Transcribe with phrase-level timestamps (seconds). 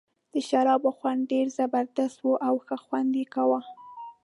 [0.33, 3.61] د شرابو خوند ډېر زبردست وو او ښه خوند یې کاوه.